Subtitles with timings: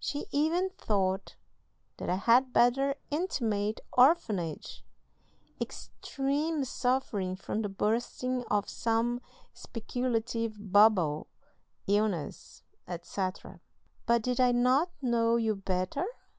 [0.00, 1.36] She even thought
[1.98, 4.82] that I had better intimate orphanage,
[5.60, 9.20] extreme suffering from the bursting of some
[9.52, 11.26] speculative bubble,
[11.86, 13.60] illness, etc.;
[14.06, 16.06] but did I not know you better?